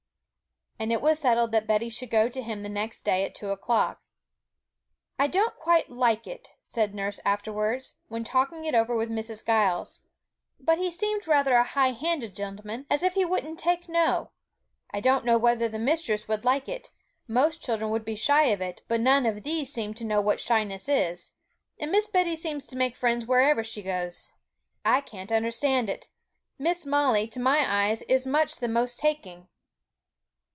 [0.79, 3.51] And it was settled that Betty should go to him the next day at two
[3.51, 4.01] o'clock.
[5.19, 9.45] 'I don't quite like it,' said nurse afterwards, when talking it over with Mrs.
[9.45, 10.01] Giles;
[10.59, 14.31] 'but he seemed rather a high handed gentleman, as if he wouldn't take no.
[14.89, 16.89] I don't know whether the mistress would like it,
[17.27, 20.41] most children would be shy of it, but none of these seem to know what
[20.41, 21.33] shyness is;
[21.79, 24.33] and Miss Betty seems to make friends wherever she goes.
[24.83, 26.07] I can't understand it;
[26.57, 29.47] Miss Molly, to my eyes, is much the most taking!'